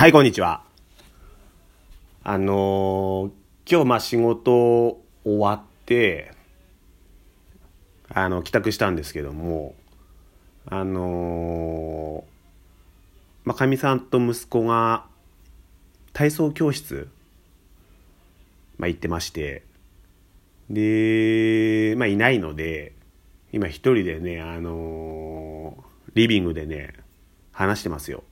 [0.00, 0.62] はい、こんにちは。
[2.24, 3.30] あのー
[3.70, 6.32] 今日まあ仕事終わって、
[8.08, 9.74] あの、帰宅したんですけども、
[10.64, 12.30] あのー
[13.44, 15.04] まあ、かみさんと息子が
[16.14, 17.10] 体操教室、
[18.78, 19.64] まあ、行ってまして、
[20.70, 22.94] で、まあ、いないので、
[23.52, 26.94] 今一人でね、あのーリビングでね、
[27.52, 28.24] 話してますよ。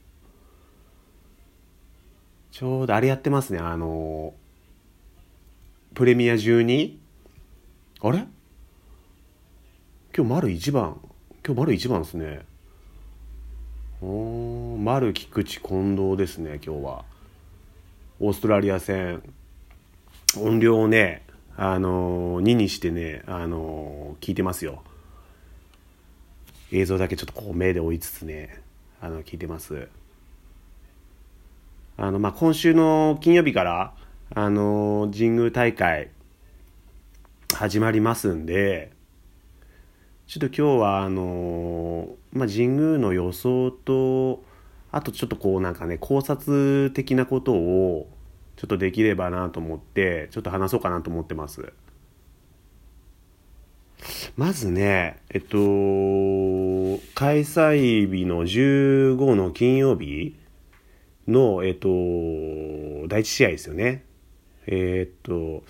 [2.59, 4.35] ちょうどあれやってますね、あの
[5.95, 6.97] プレミア12
[8.01, 8.27] あれ？
[10.13, 11.01] 今日丸1番。
[11.47, 12.41] 今日丸1番ですね。
[14.03, 17.05] おー、丸菊池近藤ですね、今日は。
[18.19, 19.23] オーストラリア戦。
[20.37, 21.23] 音量をね、
[21.57, 24.83] あのー、2にしてね、あのー聞いてますよ。
[26.73, 28.61] 映像だけちょっとこう目で追いつつね、
[29.01, 29.87] あの、聞いてます。
[32.01, 33.93] あの、まあ、今週の金曜日から、
[34.33, 36.11] あの、神宮大会
[37.53, 38.93] 始まりますんで、
[40.29, 44.45] ちょっと今日は、あの、まあ、神宮の予想と、
[44.93, 48.09] あとちょっとこうなんかね、考察的なことを、
[48.55, 51.73] ちょっとできればなと思って、ちょっと話そうかなと思ってます。
[54.37, 55.57] まずね、えっと、
[57.17, 60.37] 開催日の15の金曜日
[61.29, 61.89] の、えっと、
[63.09, 64.05] 第一試合ですよね。
[64.67, 65.63] えっと、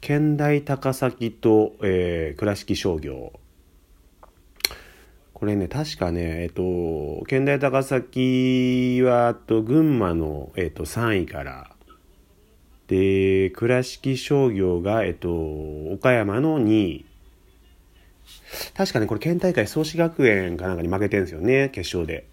[0.00, 3.32] 県大高崎と、えー倉敷商業。
[5.34, 11.74] これね、確かね、えっと、県大高崎は、あと、群馬の、えっと、3位から、
[12.86, 15.30] で、倉敷商業が、えっと、
[15.92, 17.06] 岡山の2位。
[18.76, 22.26] 確かね、これ県大会創志学園かなんかに負けてるんですよね、決勝で。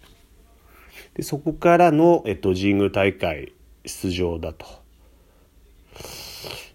[1.20, 3.52] で、そこからの、えっと、神宮大会
[3.84, 4.66] 出場だと。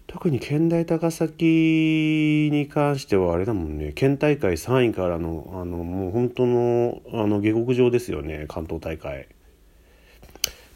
[0.06, 9.26] 特に県大高崎に関してはあれだもんね、県大会3位からの、あの、もう本当の、あの、下克上ですよね、関東大会。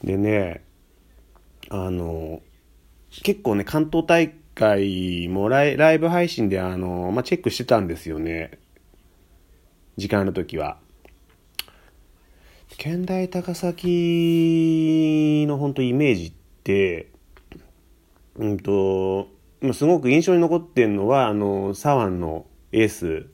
[0.03, 0.65] でね、
[1.69, 2.43] あの、
[3.23, 8.59] 結構ね、関東大会もライライブ配信であの、まあ、チェックしてたんですよね。
[9.97, 10.79] 時間の時は。
[12.81, 16.33] 県大高崎の本当イメージっ
[16.65, 17.11] て、
[18.37, 19.29] うんと、
[19.75, 23.27] すごく印象に残ってんのは、あの、左腕のエース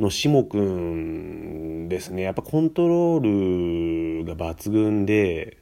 [0.00, 2.22] の下くんですね。
[2.22, 5.58] やっぱコントロールが抜群で、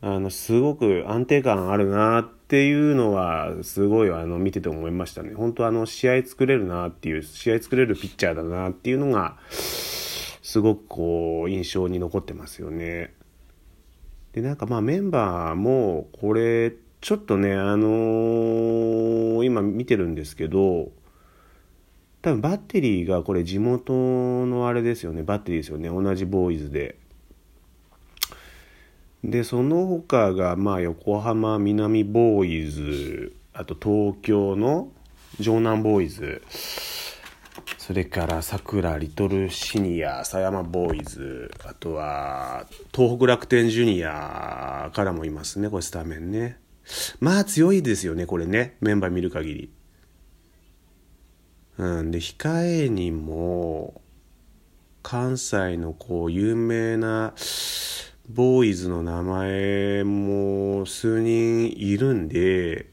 [0.00, 5.34] あの、すごく安定感あるなっていうのは、すごいあの、見てて思いましたね。
[5.34, 9.36] 本当あの、試合作れるなっていう、試合作れるピッチャーだなっていうのが、
[10.50, 13.14] すごくこう、印象に残ってますよね。
[14.32, 20.90] で、なんかまあメンバーも、これ、ちょっとね、あのー今見てるんですけど、
[22.20, 26.98] 多分バッテリーがこれ地元のあれですよね、バッテリーですよね、同じボーイズで。
[29.22, 34.90] で、その他が、まあ、横浜南ボーイズ、あと東京の
[35.40, 36.42] 城南ボーイズ、
[37.90, 42.64] それから桜リトルシニア、狭山ボーイズ、あとは
[42.94, 46.60] 東北楽天ジュニアからもいますね、これスタメンね。
[47.18, 49.72] まあ強いですよね、これね、メンバー見る限り。
[51.78, 54.00] うん、で、控えにも、
[55.02, 57.34] 関西のこう有名な
[58.28, 62.86] ボーイズの名前も数人いるんで、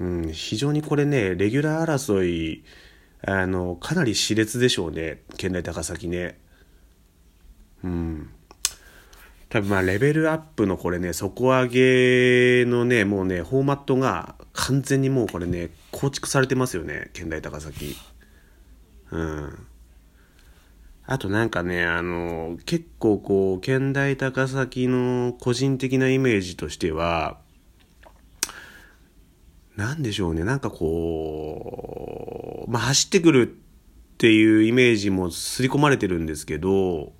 [0.00, 2.64] うん、非常にこれね、レギュラー争い、
[3.22, 6.38] あの、かなり熾烈でしょうね、県内高崎ね。
[7.82, 8.30] うん。
[9.48, 17.96] 多分まあレベルアップのこれね、底上げのね、もうね、フォーマットが完全にもうこれね、構築されてますよね、県大高崎。
[19.10, 19.66] うん。
[21.06, 27.38] あとなんかね、あの、結構こう、県大高崎の個人的なイメージとしては、
[29.76, 32.17] なんでしょうね、なんかこう、
[32.68, 37.12] まあ走ってくるっていうイメージも刷り込まれてるんですけど、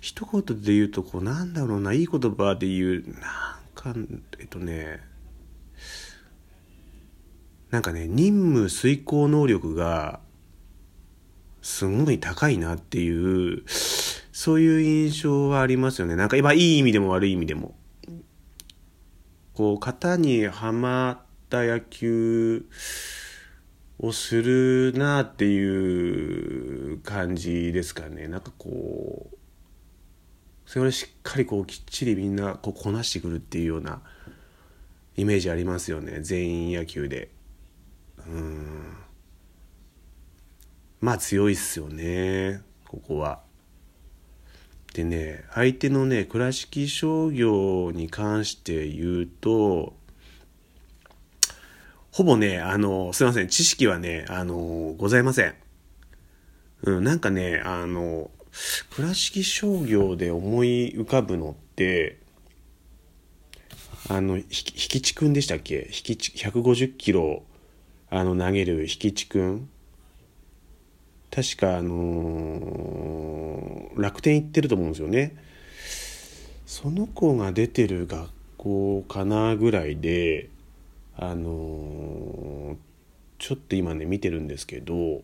[0.00, 3.94] 一言で言うと、こう、なんだろうな、いい言葉で言う、なんか、
[4.38, 5.00] えっとね、
[7.70, 10.20] なんかね、任務遂行能力が、
[11.60, 16.16] すごい高いなっていう、そういう印象はありますよね。
[16.16, 17.76] なんか、今、いい意味でも悪い意味でも。
[19.52, 21.18] こう、型にはまっ
[21.50, 22.64] た野球
[23.98, 28.28] をするなっていう感じですかね。
[28.28, 29.36] なんかこう、
[30.66, 34.02] それをしっかりこうきっちりみんなこうこなしてくるっていうような
[35.16, 36.20] イメージありますよね。
[36.20, 37.30] 全員野球で。
[38.26, 38.96] うん。
[41.00, 42.62] まあ強いっすよね。
[42.86, 43.46] ここは。
[44.92, 49.94] でね相手のね倉敷商業に関して言うと
[52.16, 53.48] ほぼねあのすいません。
[53.48, 55.54] 知識はねあのございません。
[56.84, 58.30] うんなんかねあの
[58.88, 62.18] 倉敷商業で思い浮かぶのって
[64.08, 65.88] あの、ひきちくんでしたっけ？
[65.90, 67.42] ひきち、150キロ、
[68.08, 69.68] あの、投げるひきちくん
[71.30, 75.36] 確か、あのー、楽天行ってると思うんですよね。
[76.64, 80.48] その子が出てる学校かなぐらいで、
[81.18, 82.76] あの、
[83.38, 85.22] ちょっと今ね、見てるんですけど、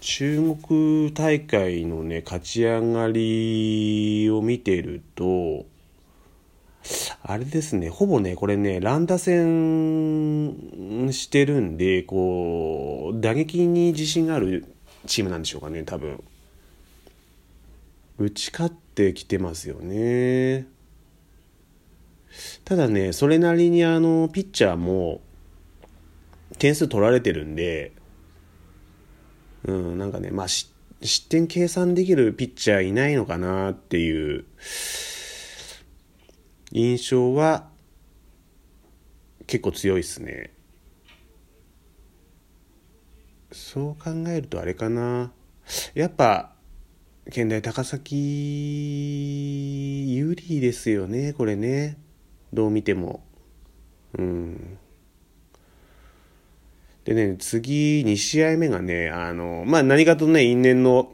[0.00, 5.64] 中国大会のね、勝ち上がりを見てると、
[7.22, 14.66] あれですね、ほぼね、これね、乱打戦してるんで、こう、打撃に自信がある
[15.06, 16.22] チームなんでしょうかね、多分。
[18.18, 20.66] 打ち勝ってきてますよね。
[22.64, 25.20] ただね、それなりにあの、ピッチャーも、
[26.58, 27.92] 点数取られてるんで、
[29.64, 30.72] うん、なんかね、まあ、失
[31.28, 34.44] 点計算できるピッチャーいないのかなっていう、
[36.72, 37.68] 印象は
[39.46, 40.52] 結構強いっすね。
[43.52, 45.32] そう考えるとあれかな。
[45.94, 46.52] やっぱ
[47.30, 48.14] 県大高崎
[50.14, 51.98] 有利ですよねこれね。
[52.56, 53.22] どう見ても。
[54.18, 54.78] うん。
[57.04, 61.12] でね次2試合目がねあのまあ何かとね因縁の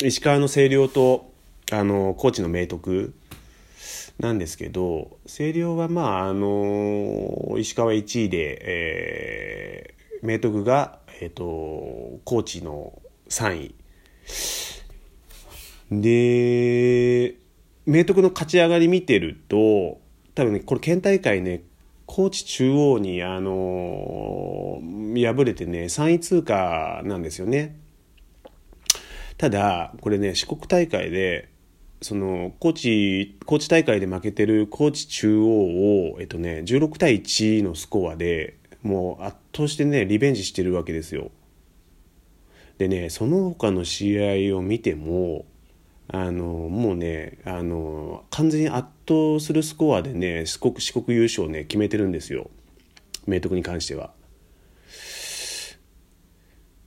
[0.00, 1.32] 石川の星稜と
[1.72, 3.14] あの高知の明徳
[4.20, 13.74] なんですけど星稜はまああの石川1位で、えー、明徳が、えーと、高知の3位。
[15.90, 17.34] で
[17.86, 19.98] 明徳の勝ち上がり見てると
[20.38, 21.64] 多分ねこれ県大会ね
[22.06, 24.80] 高知中央にあの
[25.16, 27.76] 敗れてね3位通過なんですよね
[29.36, 31.48] ただこれね四国大会で
[32.02, 41.32] その高知高知大会で負けてる高知中央を、えっとね、16対1のスコアでもう圧倒してねリベンジしてるわけですよ。
[42.78, 45.46] でねその他の試合を見ても
[46.08, 52.50] あのもうねあの完全に圧倒するスコアでね四国四国優勝ね決めてるんですよ。
[53.26, 54.12] 明徳に関しては。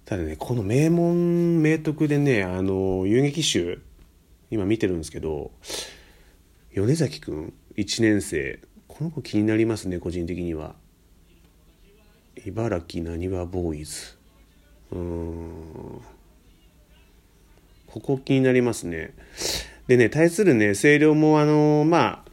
[0.05, 3.79] ただねこの名門明徳でねあの遊撃手
[4.49, 5.51] 今見てるんですけど
[6.73, 10.75] 米崎くん1年生この子気になりますね個人的には。
[12.45, 14.17] 茨城なにわボーイズ。
[14.91, 16.01] うん。
[17.91, 19.13] ここ気になりますね
[19.87, 22.31] でね対するね星稜もあのー、まあ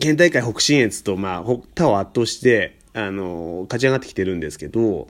[0.00, 5.08] 県大会北信越とまあ他を圧倒してあのー、勝ち上がってきてるんですけど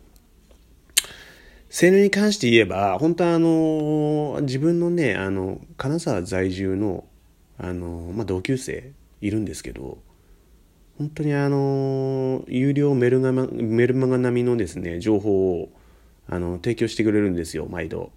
[1.78, 7.05] 青年に関して言えば、本当はあの、自分のね、あの、金沢在住の、
[7.58, 9.98] あの、まあ、同級生いるんですけど、
[10.96, 15.69] 本当にあの、有料メルガメルマガ並みのですね、情報を、
[16.29, 18.10] あの、提供してくれるんですよ、毎度。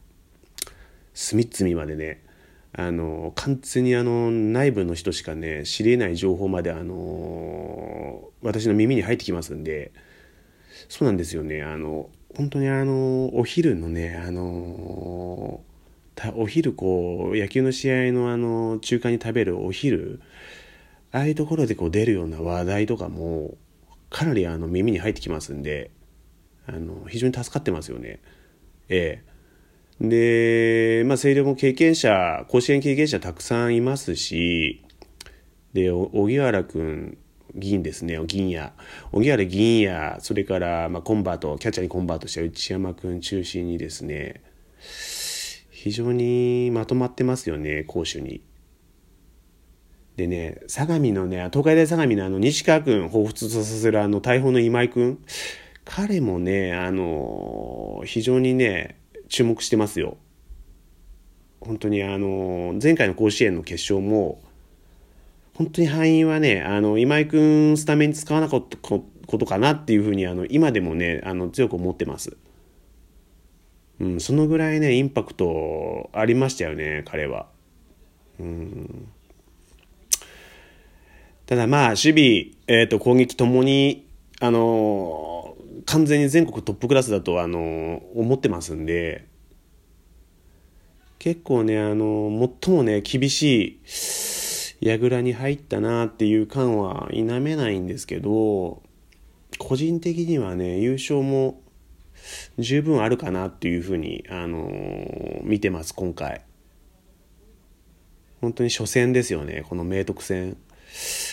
[1.13, 2.23] 隅々までね。
[2.71, 9.91] あの、完全にあの、内部の人しかね、知り得ない情報まであの、私の耳に入ってきますんで、
[10.87, 11.63] そうなんですよね。
[11.63, 15.61] あの、本当にあのお昼のねあの
[16.35, 20.21] お昼こう野球の試合のあの中間に食べるお昼
[21.11, 23.55] ああいうところでこう出るような話題とかも
[24.09, 25.91] かなりあの耳に入ってきますんで
[26.67, 28.19] あの非常に助かってますよね。
[28.89, 29.28] ええ。
[30.01, 34.83] でまあ星稜も経験者甲子園経験者たくさんいますし
[35.73, 37.17] で荻原君
[37.55, 38.73] 銀ですね、銀や、
[39.11, 44.41] 荻原銀や、それから、まあ、コンバート、キャッチャーにコンバートした内山君中心にですね、
[45.71, 48.41] 非常にまとまってますよね、攻守に。
[50.15, 55.19] でね、相模のね、東海大相模のあの、西川君、彷彿とさせるあの、大砲の今井君、
[55.85, 58.98] 彼もね、あの、非常にね、
[59.29, 60.17] 注目してますよ。
[61.61, 64.41] 本当にあの、前回の甲子園の決勝も、
[65.53, 72.37] 本当に敗因はね、あの、今井くんスタメン使わなかったことかなっていうふうに、あの、今でもね、あの、強く思ってます。
[73.99, 77.47] うん、そのぐらいね、インパクトありましたよね、彼は。
[78.39, 79.09] うん
[81.45, 82.23] ただまあ、守備、
[82.67, 84.05] えっ、ー、と、攻撃ともに、
[84.39, 85.48] あの、
[85.91, 89.25] 完全に全国トップクラスだと、あの、思ってますんで、
[91.17, 92.29] 結構ね、あの
[92.63, 93.79] 最もね、厳し
[94.81, 98.83] い櫓に入ったなっていう感は否めないんですけど、
[99.57, 101.59] 個人的にはね、優勝も
[102.59, 104.69] 十分あるかなっていうふうに、あの
[105.41, 106.43] 見てます、今回。
[108.41, 110.55] 本当に初戦ですよね、この明徳戦。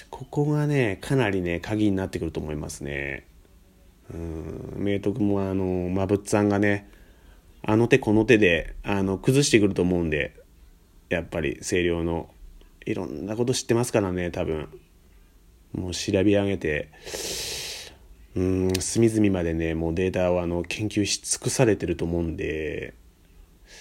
[0.09, 3.27] ここがね、かなりね、鍵になってくると思いますね。
[4.13, 6.89] うん、明徳もあの、まぶっさんがね、
[7.63, 10.35] あの手この手で、あの、崩してくると思うんで、
[11.09, 12.29] やっぱり星稜の、
[12.85, 14.69] いろんなこと知ってますからね、多分。
[15.73, 16.89] もう調べ上げて、
[18.35, 22.95] うん、隅々までね、もうデータをあの、研究し尽くされてると思うんで、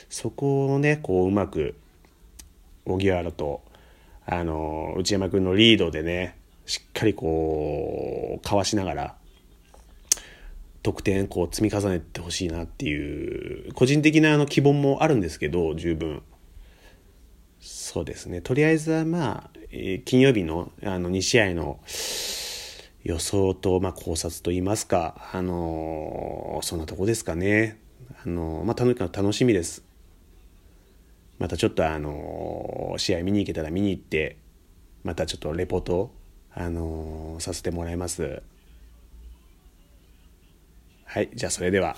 [0.09, 1.75] そこをね、こう、うまく、
[2.85, 3.61] 荻原と、
[4.25, 9.15] あの、内山君のリードでね、しっかりこう、かわしながら、
[10.85, 16.21] 得点こう積み重ねてほしいなっていう、個人的なあの希望もあるんですけど、十分。
[17.59, 18.39] そうですね。
[18.39, 21.79] とりあえずはまあ、えー、金曜日のあの2試合の
[23.03, 27.81] 予想と、まあ、考察といいますか、あのー、そんなとこですかね。
[28.23, 29.83] あのー、まあ、とにかく楽しみです。
[31.39, 34.37] またちょっとあのー、試合見に行けたら見に行って、
[35.03, 36.11] またちょっとレポート、
[36.53, 38.43] あの、させてもらいます。
[41.15, 41.95] はい、じゃあそれでは。